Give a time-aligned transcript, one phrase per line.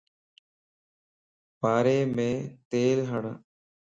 [1.61, 2.13] واريم
[2.69, 3.23] تيل ھڻ